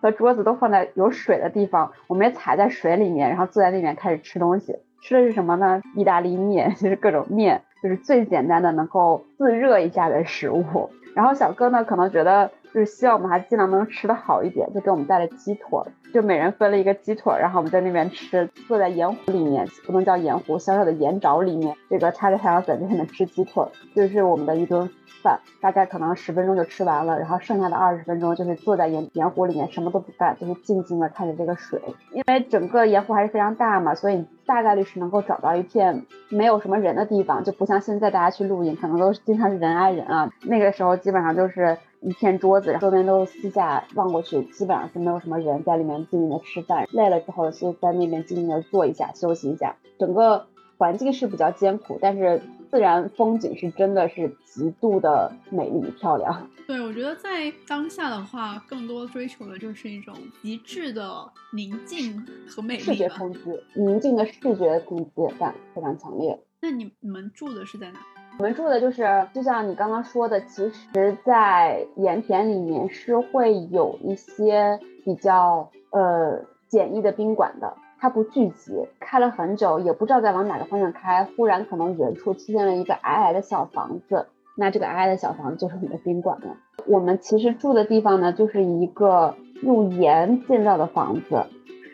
[0.00, 4.76] 和桌子都放在有水的地方，我们也踩在水里面，然后坐在那边开始吃东西。
[5.02, 5.80] 吃的是什么呢？
[5.94, 10.90] 意大利面， 就是各种面，就是最简单的能够自热一下的食物。
[11.14, 12.50] 然后小哥呢，可能觉得。
[12.70, 15.80] 就是希望我们还尽量能吃的好一点，就给我们带了鸡腿，
[16.12, 24.90] 就每人分了一个鸡腿，然后我们在那边吃，坐在盐湖里面，不能叫盐湖，小小的盐沼里面，这个插着太阳伞在上面吃鸡腿，就是我们的一顿
[25.22, 31.80] 饭，大概可能十分钟就吃完了，然后剩下的二十分钟就是坐在盐盐湖里面什么都不干，就是静静的看着这个水，
[32.12, 41.78] 因为整个盐湖还是非常大嘛，所以大概率是能够找到一片没有什么人的地方，就不像现在大家去露营，可能都是经常是人挨人啊，那个时候基本上就是。
[42.00, 46.86] 一片桌子，周边都是四下望过去，基本上是没有什么人在里面静静的吃饭。
[46.92, 49.74] 累了之后，就在那边静静的坐一下，休息一下。
[49.98, 56.48] 整个环境是比较艰苦，但是自然风景是真的是极度的美丽漂亮。
[56.66, 63.40] 对，我觉得在当下的话，更多追求的就是一种极致的宁静和美丽视觉冲击，
[63.74, 66.38] 宁静的视觉冲击感非常强烈。
[66.60, 68.00] 那你你们住的是在哪？
[68.38, 86.56] 我们住的就是，就像你刚刚说的，其实，在盐田里面是会有一些比较呃简易的宾馆的，它不聚集，开了很久，也不知道在往哪个方向开，忽然可能远处出现了一个矮矮的小房子，那这个矮矮的小房子就是你的宾馆了。
[86.86, 91.46] 我们其实住的地方呢，就是一个用盐建造的房子。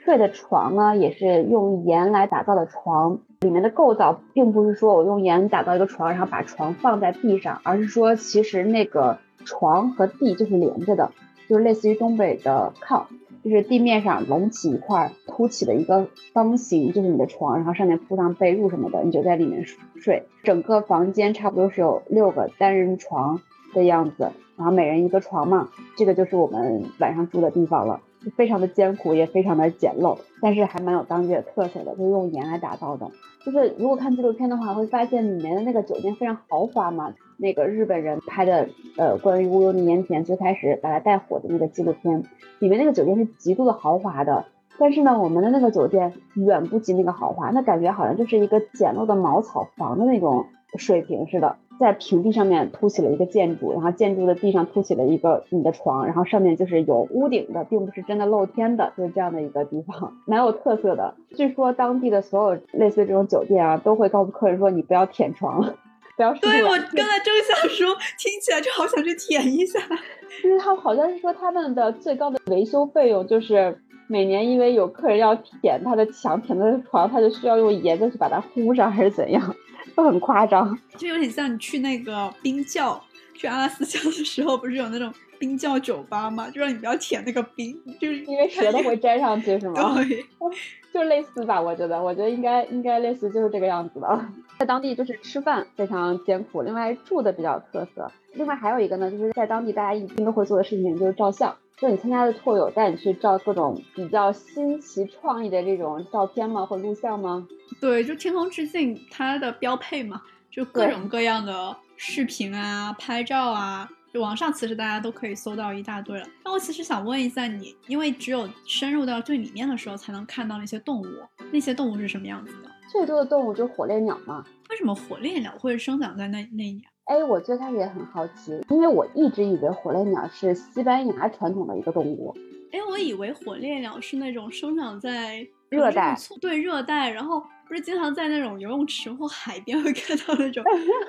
[0.05, 11.11] 睡的床呢，也是用盐来打造的床，里面的构造并不是说我用盐打造一个床，然后把床放在地上，而是说其实那个床和地就是连着的，
[11.49, 13.05] 就是类似于东北的炕，
[13.45, 20.27] 就是地面上隆起一块凸起的一个方形，就是你的床，然后上面铺上被褥什么的，你就在里面睡。
[20.43, 23.43] 整个房间差不多是有六个单人床
[23.75, 28.01] 的样子，然后每人一个床嘛，这个就是我们晚上住的地方了。
[28.25, 33.11] 就非常的艰苦，也非常的简陋，但是还蛮有当地的特色的，就是用盐来打造的。
[33.45, 37.13] 就是如果看纪录片的话，会发现里面的那个酒店非常豪华嘛。
[37.37, 42.25] 那个日本人拍的，呃，关于乌尤尼盐田最开始把它带火的那个纪录片，
[42.59, 44.45] 里面那个酒店是极度的豪华的。
[44.79, 51.57] 但是呢，我们的那个酒店远不及那个豪华，那感觉好像就是一个简陋的茅草房的那种水平似的。
[51.81, 61.15] 在平地上面凸起了一个建筑，然后建筑的地上凸起了一个你的床，然后上面就是有屋顶的，并不是真的露天的，就是这样的一个地方， 蛮有特色的。
[61.35, 65.75] 据说当地的所有类似这种酒店啊，都会告诉客人说你不要舔床，
[66.17, 66.33] 不要。
[66.35, 69.79] 对我刚才正想说，听起来就好想去舔一下。
[70.43, 79.57] 就是他好像是说他们的最高的维修费用就是每年因为有客人要舔他的墙、舔他的床，他就需要用盐再去把它糊上，还是怎样，
[79.97, 80.77] 就很夸张。
[80.97, 83.03] 就有点像你去那个冰窖，
[83.35, 86.51] 去阿拉斯加的时候，不是有那种冰窖酒吧嘛？
[86.51, 89.95] 就让你不要舔那个冰，就是因为舌头会粘上去，是吗？
[89.95, 90.25] 对，
[90.93, 94.27] 就类似吧，我觉得，我觉得应该应该类似 就是这个样子的。
[94.59, 98.11] 在当地就是吃饭非常艰苦，另外住的比较特色。
[98.35, 101.57] 另外还有一个呢，就是在当地大家一定都会做的事情就是照相。
[101.77, 106.65] 就你参加的拓友带你去照各种比较新奇创意的这种照片吗？
[106.65, 107.47] 或录像吗？
[107.81, 116.25] 对，就天空之镜它的标配嘛，就各种各样的视频啊、拍照啊，就网上其实大家都可以搜到一大堆了。
[116.45, 121.07] 那我其实想问一下你，因为只有深入到最里面的时候才能看到那些动物，
[121.51, 122.71] 那些动物是什么样子的？
[122.89, 124.45] 最多的动物就是火烈鸟嘛。
[124.71, 126.81] 为什么火烈鸟会生长在那那一年？
[127.07, 132.33] 哎，我最开始也很好奇，因为我一直以为火烈鸟是西班牙传统的一个动物。
[132.71, 140.63] 哎，我以为火烈鸟是那种生长在热带，对热带，然后不是经常在那种游泳池或海边会看到那种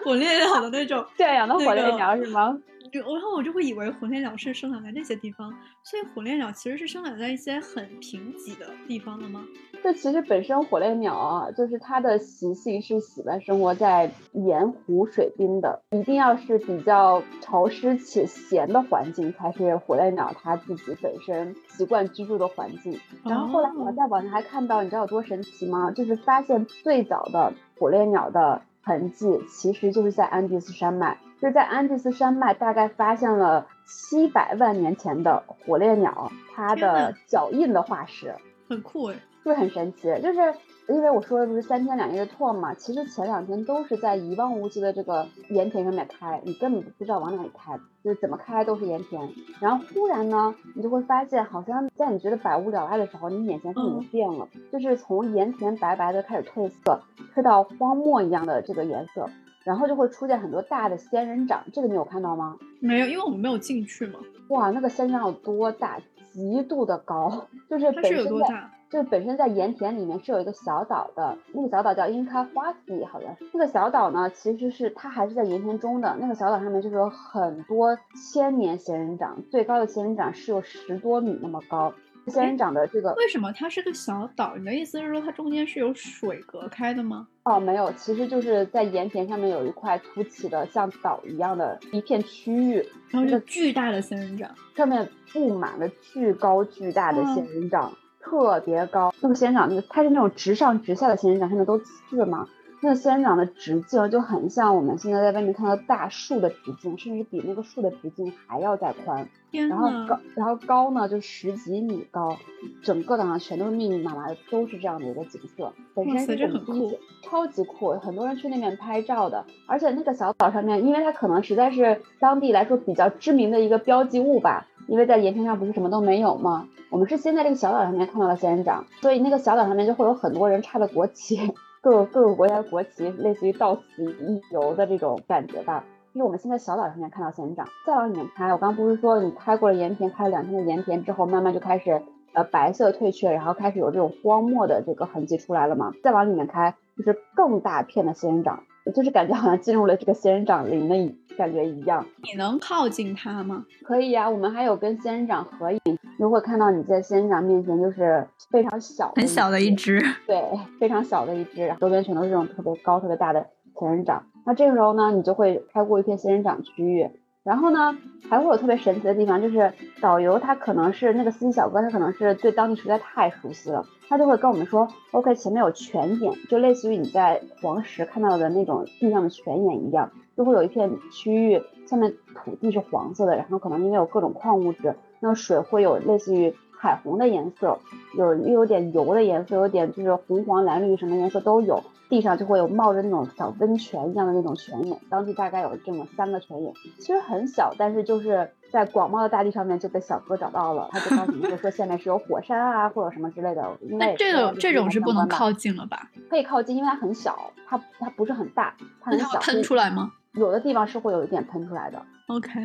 [0.04, 2.58] 火烈鸟的那种 对养的火烈鸟是吗？
[2.94, 5.52] 然后我就会以为火烈鸟是生长在那些地方，
[5.84, 9.44] 所以火烈鸟其实是生长在一些很贫瘠的地方的吗？
[9.86, 23.00] 这其实本身火烈鸟啊，就是它的习性是喜欢生活在盐湖水滨的，一定要是比较潮湿且咸的环境才是火烈鸟它自己本身习惯居住的环境。
[23.24, 25.92] 然后后来我在网上还看到，你知道有多神奇吗？
[25.92, 31.20] 就是发现最早的火烈鸟的痕迹，其实就是在安第斯山脉。
[31.40, 38.34] 就是在安第斯山脉，大概发现了七百万年前的火烈鸟，它的脚印的化石，
[38.68, 40.08] 很酷哎，是不是很神奇？
[40.24, 40.40] 就是
[40.88, 49.22] 因为我说的不是三天两夜的 tour 嘛，其实前两天都是在一望无际的这个盐田上面开，你根本不知道往哪里开，就是怎么开都是盐田。
[49.62, 57.00] 然后忽然呢，你就会发现，好像在你觉得百无聊赖的时候，你眼前风景变了，就是从盐田白白的开始褪色，
[57.36, 59.30] 褪到荒漠一样的这个颜色。
[59.64, 62.58] 然后就会出现很多大的仙人掌，这个你有看到吗？
[62.80, 64.20] 没有，因为我们没有进去嘛。
[64.50, 66.00] 哇，那个仙人掌有多大？
[66.32, 73.46] 极度的高，就是本身在，就是本身在盐田里面是有一个小岛的，那个小岛叫樱开花西，好像是。
[73.54, 76.16] 那个小岛呢，其实是它还是在盐田中的。
[76.20, 77.98] 那个小岛上面就是有很多
[78.32, 81.94] 千年仙人掌，最高的仙人掌是有十多米那么高。
[82.28, 84.56] 仙人掌的这个为什么它是个小岛？
[84.58, 87.28] 你的意思是说它中间是有水隔开的吗？
[87.44, 97.94] 哦，没有，其实就是在盐田上面有一块凸起的像岛一样的一片区域，然后是巨大的仙人掌，上面布满了巨高巨大的仙人掌，
[98.26, 99.14] 特别高。
[99.22, 102.48] 那个仙人掌，那个它是那种直上直下的仙人掌，上面都刺嘛。
[102.82, 109.28] 那个仙人掌的直径就很像我们现在在外面看到大树的直径，甚至比那个树的直径还要再宽。
[109.52, 112.38] 然后高，然后高呢就十几米高，
[112.84, 115.72] 整个岛上全都是密密麻麻的，都是这样的一个景色。
[115.94, 116.92] 本身是很酷，
[117.24, 119.46] 超级酷，很多人去那边拍照的。
[119.66, 126.68] 而且那个小岛上面，因为它可能实在是当地来说比较知名的一个标记物吧，因为在盐田上不是什么都没有吗？
[126.90, 131.54] 我们是先在这个小岛上面看到了仙人掌，所以那个小岛上面就会有很多人插着国旗。
[131.82, 135.84] 各个各个国家的国旗，类似于到此一游的这种感觉吧。
[136.14, 142.02] 就是我们现在小岛上面看到仙人掌，再往里面开，我刚不是说你开过了盐田，开了两天的盐田之后，慢慢就开始
[142.34, 145.94] 呃白色退却，然后开始有这种荒漠的这个痕迹出来了嘛？
[146.02, 148.64] 再往里面开，就是更大片的仙人掌。
[148.94, 152.06] 就是感觉好像进入了这个仙人掌林的感觉一样。
[152.24, 153.66] 你能靠近它吗？
[153.84, 155.80] 可以呀，我们还有跟仙人掌合影。
[156.18, 160.42] 如果看到你在仙人掌面前，就是非常小、很小的一只，对，
[160.80, 164.24] 非常小的一只，周边全都是这种特别高、特别大的仙人掌。
[164.46, 167.10] 那这个时候呢，你就会开过一片仙人掌区域。
[167.46, 167.96] 然后呢，
[168.28, 187.78] 还会有特别神奇的地方，就是导游他可能是那个司机小哥，他可能是对当地实在太熟悉了，他就会跟我们说，OK，前面有泉眼，就类似于你在黄石看到的那种地上的泉眼一样，就会有一片区域，下面土地是黄色的，然后可能因为有各种矿物质，那水会有类似于彩虹的颜色，
[188.18, 191.84] 有又有点油的颜色，有点就是红黄蓝绿什么颜色都有。
[192.10, 203.78] 地上就会有冒着那种小温泉一样的那种泉眼，当地大概有这么三个泉眼，其实很小，但是就是在广袤的大地上面就被小哥找到了，他就告诉你就说下面是有火山啊或者什么之类的。
[203.82, 206.10] 那这种这种是不能靠近了吧？
[206.30, 209.40] 可以靠近，因为它很小，它它不是很大，它很小。
[209.40, 210.12] 喷出来吗？
[210.34, 212.02] 有的地方是会有一点喷出来的。
[212.28, 212.60] OK，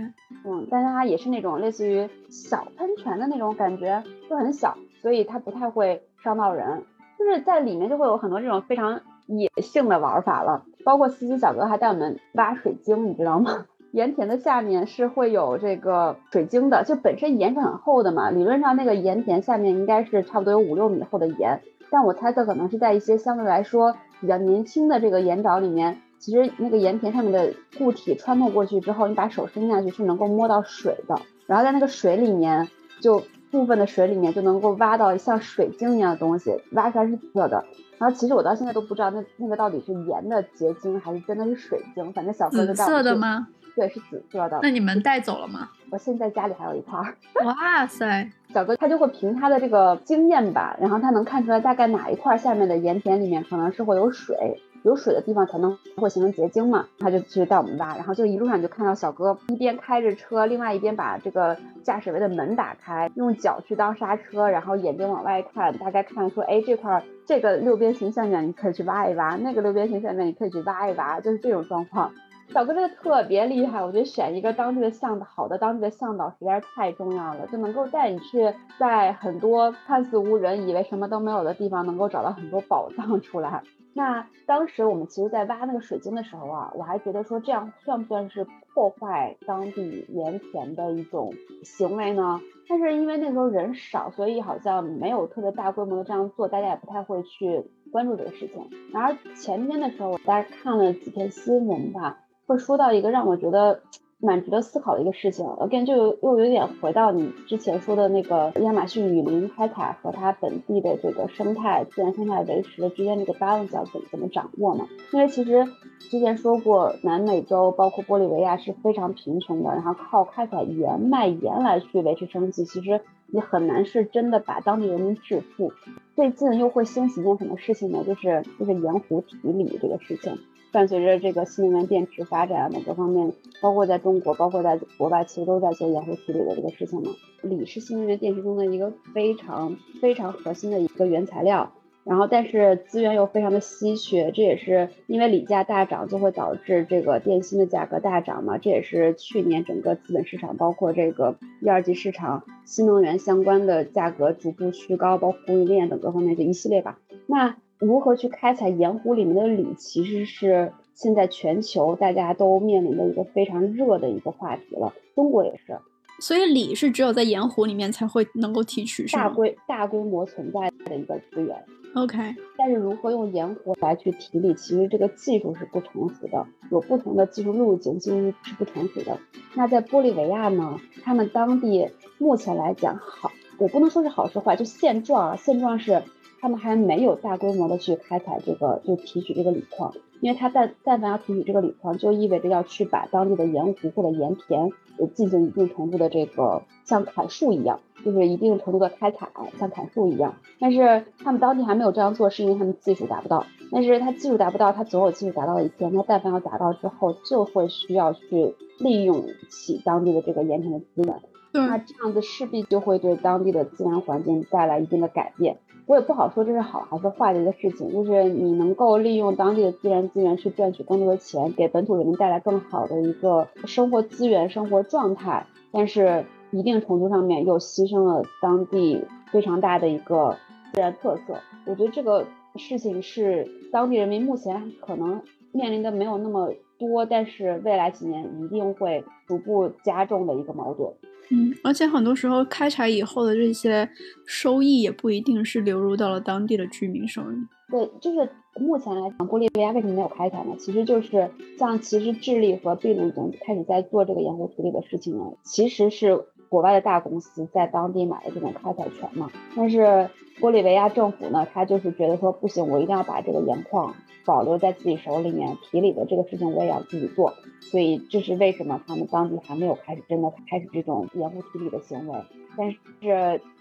[0.45, 6.85] 嗯，但是它也是那种类似于小喷泉的那种感觉，就很小，所以它不太会伤到人。
[7.19, 9.01] 就是在里面就会有很多这种非常。
[9.39, 13.67] 野性的玩法了，包括司机小哥还带我们挖水晶，你知道吗？
[13.93, 21.61] 盐田的下面是会有这个水晶的，就本身盐是很厚的嘛，理论上那个盐田下面应该是差不多有五六米厚的盐，
[21.91, 32.69] 但我猜测可能是在一些相对来说比较年轻的这个盐沼里面，其实那个盐田上面的固体穿透过去之后，你把手伸下去是能够摸到水的，然后在那个水里面
[33.01, 37.65] 就部分的水里面就能够挖到像水晶一样的东西，挖出来是紫色的。
[38.01, 43.49] 然后其实我到现在都不知道那那个到底是盐的结晶还是真的是水晶，反正小哥就紫色的吗？
[43.77, 44.59] 对，是紫色的。
[44.63, 45.69] 那你们带走了吗？
[45.91, 46.99] 我现在家里还有一块。
[47.45, 54.63] 哇塞，小哥他就会凭他的这个经验吧，然后他能看出来大概哪一块下面的盐田里面可能是会有水。
[54.83, 72.13] 有水的地方才能会形成结晶嘛，他就去带我们挖，然后就一路上就看到小哥一边开着车，另外一边把这个驾驶位的门打开，用脚去当刹车，然后眼睛往外看，大概看说，哎，这块这个六边形下面你可以去挖一挖，那个六边形下面你可以去挖一挖，就是这种状况。
[72.53, 83.63] 小哥真的特别厉害，我觉得选一个当地的向导，好的当地的向导实在是太重要了，就能够带你去在很多看似无人、以为什么都没有的地方，能够找到很多宝藏出来。
[83.93, 91.35] 那当时我们其实，在挖那个水晶的时候啊，我还觉得说这样算不算是破坏当地盐田的一种
[91.65, 92.41] 行为呢？
[92.69, 98.69] 但是因为那时候人少，所以好像没有特别大规模的这样做，大家也不太会去关注这个事情。
[98.93, 103.83] 然而前天的时候，我大概看了几篇新闻吧，会说到一个让我觉得。
[104.23, 114.87] 蛮值得思考的一个事情，again 就又有点回到你之前说的那个亚马逊雨林开采和它本地的这个生态自然生态维持的之间这个 balance 要怎怎么掌握嘛？
[115.13, 115.67] 因为其实
[115.99, 125.73] 之前说过，南美洲包括玻利维亚是非常贫穷的，然后靠开采盐卖盐来去维持生计，其实你很难是真的把当地人民致富。
[126.15, 128.05] 最近又会兴起一件什么事情呢？
[128.05, 130.39] 就是就是盐湖提锂这个事情。
[130.73, 137.11] 伴随着这个新能源电池发展啊等各方面，包括在中国，包括在国外，其实都在做盐湖提锂的这个事情嘛。
[137.43, 141.73] 锂是新能源电池中的一个非常非常核心的一个原材料，
[142.05, 148.59] 然后但是资源又非常的稀缺，这也是因为锂价大涨就会导致这个电芯的价格大涨嘛。
[148.59, 156.99] 这也是去年整个资本市场，包括这个一二级市场新能源相关的价格逐步趋高，包括供应链等各方面这一系列吧。
[157.27, 157.57] 那。
[157.81, 164.93] 如何去开采盐湖里面的锂，其实是现在全球大家都面临的一个非常热的一个话题了。
[165.15, 165.79] 中国也是，
[166.21, 171.57] 所以锂是只有在盐湖里面才会能够提取，大规大规模存在的一个资源。
[171.95, 172.19] OK，
[172.59, 179.19] 但是如何用盐湖来去提锂，其实这个技术是不成熟的，有不同的技术路径，其实是不成熟的。
[179.55, 186.03] 那在玻利维亚呢，他们当地目前来讲好，我不能说是好是坏，就现状啊，现状是。
[186.41, 199.29] 他们还没有大规模的去开采这个，就提取这个锂矿，因为他但但凡要提取这个锂矿，就意味着要去把当地的盐湖或者盐田，呃，进行一定程度的这个像砍树一样，就是一定程度的开采，
[199.59, 200.37] 像砍树一样。
[200.59, 203.45] 但是他们当地还没有这样做，是因为他们技术达不到。
[203.73, 205.95] 但是他技术达不到，他总有技术达到的一天。
[205.95, 211.21] 他但凡要达到之后，就会需要去利用起当地的这个盐田的资源。
[211.53, 215.59] 那这样子势必就会对当地的自然环境带来一定的改变。
[215.91, 230.37] 我也不好说这是好还是坏的一个事情，就是你能够利用当地的自然资源去赚取更多的钱，给本土人民带来更好的一个生活资源、生活状态，但是一定程度上面又牺牲了当地非常大的一个
[230.73, 231.41] 自然特色。
[231.67, 232.25] 我觉得这个
[232.55, 235.21] 事情是当地人民目前可能
[235.51, 240.91] 面临的没有那么多，但是未来几年一定会逐步加重的一个矛盾。
[241.33, 243.89] 嗯，而且很多时候开采以后的这些
[244.27, 247.37] 收益也不一定是流入到了当地的居民手里。
[247.71, 248.29] 对，就是
[248.61, 250.57] 目前来讲，玻利维亚为什么没有开采呢？
[250.59, 259.31] 其实就是像其实智利和秘鲁已经开始在做这个盐湖处理的事情了，其实是国外的大公司在当地买的这种开采权嘛。
[259.55, 260.11] 但是
[260.41, 263.95] 玻利维亚政府呢，他就是觉得说不行，我一定要把这个盐矿。
[264.23, 272.19] 保留在自己手里面提里的这个事情，我也要自己做，所以这是为什么他们当地还没有开始真的开始这种盐湖提里的行为。
[272.57, 272.77] 但是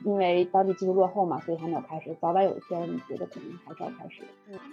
[0.04, 2.16] 因为当地技术落后嘛，所以还没有开始。
[2.22, 4.22] 早晚有一天，你觉得可能还是要开始。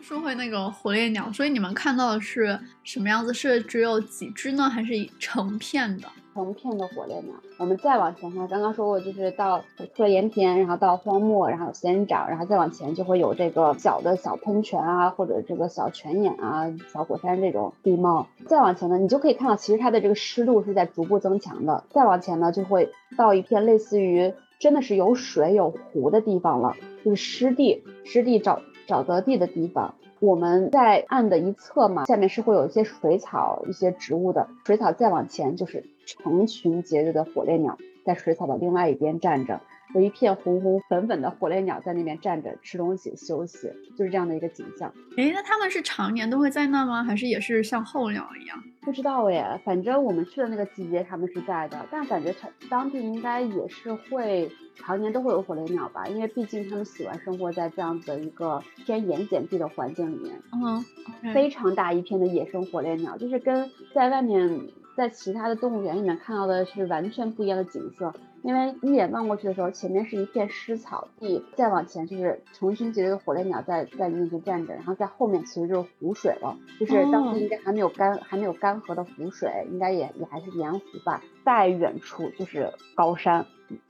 [0.03, 3.33] 说回那个火烈鸟，所以你们看到的是什么样子？
[3.33, 6.09] 是只有几只呢，还是成片的？
[6.37, 7.35] 成片的火烈鸟。
[7.59, 9.63] 我们再往前看，刚刚说过，就是到
[9.95, 18.29] 出了盐田，然后到荒漠，然后有仙人掌然后再往前就会有这个小的小喷泉啊，或者这个小泉眼啊、小火山这种地貌。
[18.47, 21.85] 再往前呢，你就可以看到，其实它的这个湿度是在逐步增强的。
[21.91, 29.95] 再往前呢，就会到一片类似于真的是有水有湖的地方了，就是湿地，湿地沼沼泽地的地方。
[30.19, 34.49] 我们在岸的一侧嘛，下面是会有一些水草、一些植物的。
[34.65, 39.61] 水草再往前就是成群结队的火烈鸟，在水草的另外一边站着。
[39.97, 43.67] 有一片红红粉粉的火烈鸟在那边站着吃东西休息，
[43.97, 44.93] 就是这样的一个景象。
[45.17, 47.03] 诶，那他们是常年都会在那吗？
[47.03, 48.63] 还是也是像候鸟一样？
[48.83, 60.39] 不知道耶，反正我们去的那个季节他们是在的，但感觉当当地应该也是会常年都会有火烈鸟吧，因为毕竟他们喜欢生活在这样子的一个偏盐碱地的环境里面。
[60.53, 64.61] 嗯，非常大一片的野生火烈鸟，就是跟在外面
[64.97, 68.13] 在其他的动物园里面看到的是完全不一样的景色。
[68.43, 81.21] 因为一眼望过去的时候，前面是一片湿草地，再往前就是成群结队的火烈鸟在在面前站着，然后在后面其实就是湖水了，就是当时应该还没有干还没有干涸的湖水，应该也也还是盐湖吧。
[81.45, 83.45] 再远处就是高山，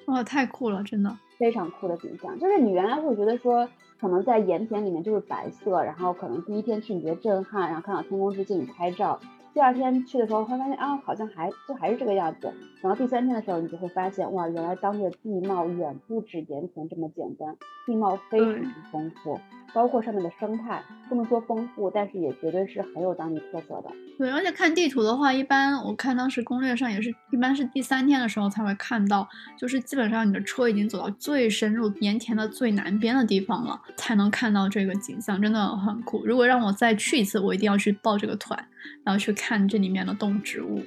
[0.07, 2.38] 哇，太酷了，真的非常酷的景象。
[2.38, 3.68] 就是你原来会觉得说，
[4.00, 9.20] 可能在盐田里面就是白色，然后可能第一天去你觉得震撼，然后看到天空之镜你拍照。
[9.57, 12.52] 第二天去的时候会发现啊，好像还就还是这个样子。
[12.82, 19.40] 然后第三天的时候，你就会发现哇，原来当地的地貌远不止盐田这么简单，地貌非常丰富。
[19.75, 23.91] 包括上面的生态，不能说丰富，但是也绝对是很有当地特色的。
[24.19, 36.25] 对，而且看地图的话，一般我看当时攻略上也是一般是第三天的时候才会看到，就是基本上你的车已经走到最深入盐田的最南边的地方了，才能看到这个景象，真的很酷。
[36.25, 38.59] 如果让我再去一次，我一定要去报这个团，
[39.05, 40.83] 然后去看这里面的动植物。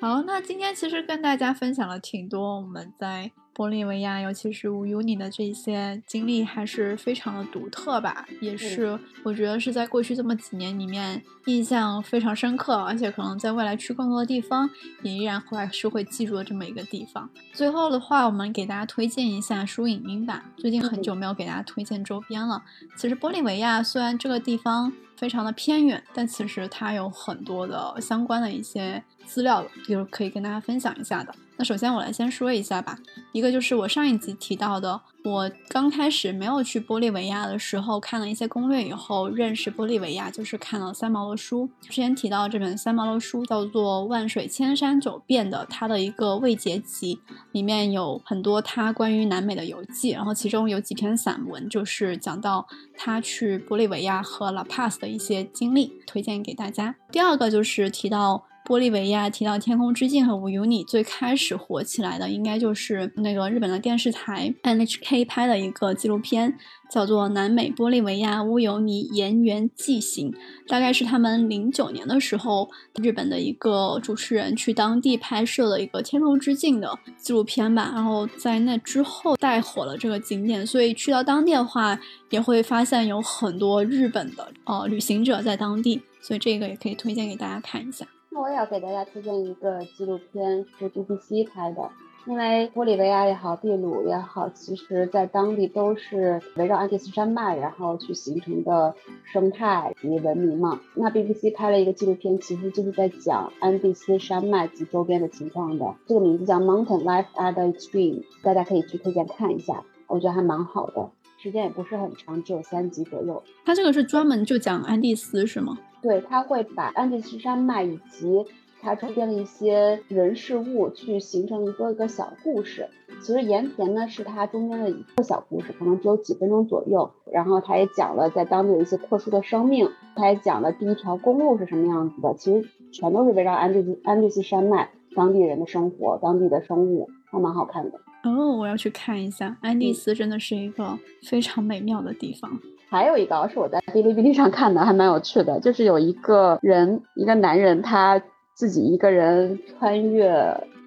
[0.00, 3.32] 好，那今天其实跟大家分享了挺多我们在。
[3.60, 14.70] 玻利维亚，尤其是无尤尼的这些经历，还是非常的独特吧，也是我觉得是在过去这么几年里面印象非常深刻，而且可能在未来去更多的地方，
[15.02, 17.28] 也依然会是会记住的这么一个地方。
[17.52, 22.62] 最后的话，我们给大家推荐一下书影音吧，最近很久没有给大家推荐周边了。
[22.96, 24.90] 其实玻利维亚虽然这个地方
[25.20, 31.34] 非常的偏远，但其实它有很多的相关的一些资料，就是可以跟大家分享一下的。
[31.58, 32.98] 那首先我来先说一下吧，
[33.32, 41.68] 一个就是我上一集提到的，我刚开始没有去玻利维亚的时候，看了一些攻略以后认识玻利维亚，就是看了三毛的书。
[41.82, 47.20] 之前提到这本三毛的书叫做《万水千山走遍》的，它的一个未结集，
[47.52, 52.66] 里面有很多他关于南美的游记，然后其中有几篇散文，就是讲到
[52.96, 56.96] 他去玻利维亚和拉帕斯的一些经历，推荐给大家。
[57.12, 58.46] 第二个就是提到。
[58.70, 66.56] 玻利维亚提到《天空之镜》和《无尤尼》，最开始火起来的应该就是那个日本的电视台 NHK 拍的一个纪录片，
[66.88, 70.30] 叫做《南美玻利维亚乌尤尼岩原纪行》，
[70.68, 72.70] 大概是他们零九年的时候，
[73.02, 77.90] 日本的一个主持人去当地拍摄的一个《天空之镜》的纪录片吧。
[77.92, 81.98] 然后在那之后带火了这个景点，所以去到当地的话，
[82.30, 88.06] 也会发现有很多日本的呃旅行者在当地，所以这个也可以推荐给大家看一下。
[88.32, 91.90] 那我也要给大家推荐一个纪录片，是 BBC 拍的。
[92.26, 100.80] 因为玻利维亚也好，秘鲁也好，其实在当地都是围绕安第斯山脉，然后去形成的生态及文明嘛。
[100.94, 105.94] 那 BBC 拍了一个纪录片，其实就是在讲安第斯山脉及周边的情况的。
[106.06, 111.10] 这个名字叫 Mountain Life at the Extreme，大家可以去推荐看一下，我觉得还蛮好的。
[111.42, 113.42] 时间也不是很长，只有三集左右。
[113.64, 115.78] 它这个是专门就讲安第斯是吗？
[116.02, 118.44] 对，他会把安第斯山脉以及
[118.82, 122.88] 它周边的一些人事物去形成一个一个小故事。
[123.22, 127.10] 其实盐田呢是它中间的一个小故事，可能只有几分钟左右。
[127.32, 132.34] 然后他也讲了在当地的一些特殊的生命，他也讲了第一条公路是什么样子的。
[132.34, 138.00] 其实全都是围绕安第斯安第斯山脉当地人的生活、当地的生物，还蛮好看的。
[138.22, 142.50] 哦，我要去看一下安第斯，真的是一个非常美妙的地方。
[142.88, 148.20] 还有一个是我在哔哩哔哩上看的，还蛮有趣的，就是有一个人，一个男人，他
[148.54, 150.28] 自己一个人穿越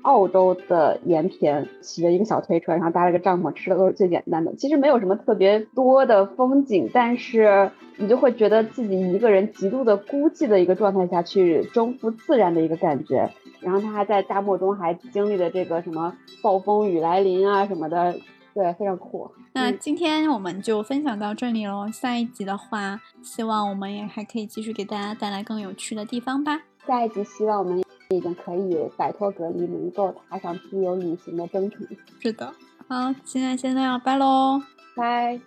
[0.04, 13.32] 澳洲的盐田，骑着一个小推车，然后搭了个帐篷，吃的都是最简单的，其实没有什么特别多的风景，但是你就会觉得自己一个人极度的孤寂的一个状态下去征服自然的一个感觉。
[13.60, 18.16] 然后他还在大漠中还经历了这个什么暴风雨来临啊什么的。
[18.54, 19.32] 对，非常酷。
[19.54, 21.88] 那今天我们就分享到这里喽。
[21.92, 26.62] 下一集的话，希望我们也还可以继续给大家带来更有趣的地方吧。
[26.86, 31.88] 下一集希望我们已经可以摆脱隔离，能够踏上自由旅行的征程。
[32.20, 32.54] 是的，
[32.88, 34.62] 好，现在先这样，拜喽，
[34.96, 35.40] 拜。